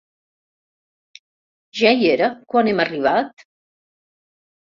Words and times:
¿Ja 1.81 1.91
hi 1.99 2.09
era, 2.15 2.31
quan 2.55 2.71
hem 2.73 2.83
arribat? 2.87 3.45